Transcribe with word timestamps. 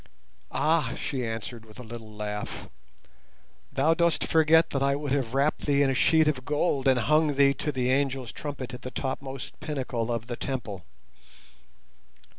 "Ah!" 0.49 0.95
she 0.95 1.23
answered, 1.23 1.63
with 1.63 1.77
a 1.79 1.83
little 1.83 2.11
laugh, 2.11 2.69
"thou 3.71 3.93
dost 3.93 4.23
forget 4.25 4.71
that 4.71 4.81
I 4.81 4.95
would 4.95 5.11
have 5.11 5.35
wrapped 5.35 5.67
thee 5.67 5.83
in 5.83 5.91
a 5.91 5.93
sheet 5.93 6.27
of 6.27 6.43
gold 6.43 6.87
and 6.87 7.01
hung 7.01 7.35
thee 7.35 7.53
to 7.53 7.71
the 7.71 7.91
angel's 7.91 8.31
trumpet 8.31 8.73
at 8.73 8.81
the 8.81 8.89
topmost 8.89 9.59
pinnacle 9.59 10.11
of 10.11 10.25
the 10.25 10.35
Temple." 10.35 10.85